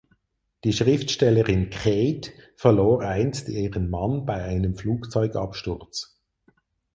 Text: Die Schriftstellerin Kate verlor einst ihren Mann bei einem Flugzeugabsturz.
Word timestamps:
Die 0.63 0.73
Schriftstellerin 0.73 1.69
Kate 1.69 2.31
verlor 2.55 3.03
einst 3.03 3.49
ihren 3.49 3.91
Mann 3.91 4.25
bei 4.25 4.41
einem 4.43 4.75
Flugzeugabsturz. 4.75 6.17